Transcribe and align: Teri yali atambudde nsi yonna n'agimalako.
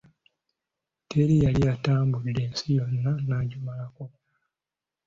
Teri 1.09 1.35
yali 1.43 1.61
atambudde 1.73 2.43
nsi 2.51 2.67
yonna 2.77 3.11
n'agimalako. 3.27 4.05